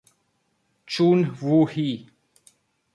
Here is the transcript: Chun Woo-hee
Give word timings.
Chun 0.87 1.21
Woo-hee 1.45 2.09